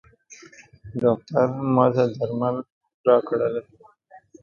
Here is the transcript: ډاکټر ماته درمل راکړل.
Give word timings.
ډاکټر 1.01 1.47
ماته 1.75 2.03
درمل 2.17 2.55
راکړل. 3.07 3.55